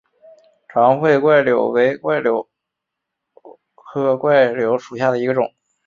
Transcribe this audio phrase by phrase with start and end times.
[0.67, 2.49] 长穗柽柳为柽柳
[3.75, 5.53] 科柽柳属下的一个种。